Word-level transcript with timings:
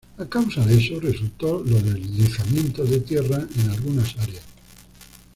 A 0.17 0.25
causa 0.27 0.65
de 0.65 0.79
eso, 0.79 0.99
resultó 0.99 1.63
los 1.63 1.83
deslizamientos 1.85 2.89
de 2.89 3.01
tierra 3.01 3.45
en 3.57 3.69
algunas 3.69 4.17
áreas. 4.17 4.43